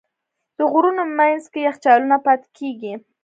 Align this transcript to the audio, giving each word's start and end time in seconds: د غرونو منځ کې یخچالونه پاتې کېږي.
د 0.57 0.59
غرونو 0.71 1.03
منځ 1.17 1.43
کې 1.51 1.59
یخچالونه 1.67 2.17
پاتې 2.25 2.47
کېږي. 2.57 2.93